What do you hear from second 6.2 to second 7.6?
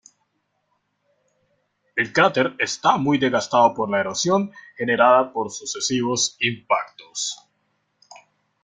impactos.